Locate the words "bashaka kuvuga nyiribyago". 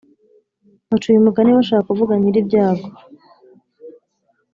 1.57-2.87